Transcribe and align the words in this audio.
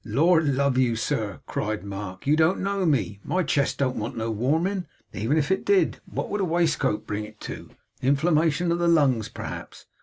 'Lord 0.03 0.47
love 0.55 0.79
you, 0.79 0.95
sir!' 0.95 1.41
cried 1.45 1.83
Mark, 1.83 2.25
'you 2.25 2.35
don't 2.35 2.59
know 2.59 2.87
me. 2.87 3.19
My 3.23 3.43
chest 3.43 3.77
don't 3.77 3.97
want 3.97 4.17
no 4.17 4.31
warming. 4.31 4.87
Even 5.13 5.37
if 5.37 5.51
it 5.51 5.63
did, 5.63 5.99
what 6.07 6.27
would 6.31 6.41
no 6.41 6.45
waistcoat 6.45 7.05
bring 7.05 7.23
it 7.23 7.39
to? 7.41 7.69
Inflammation 8.01 8.71
of 8.71 8.79
the 8.79 8.87
lungs, 8.87 9.29
perhaps? 9.29 9.85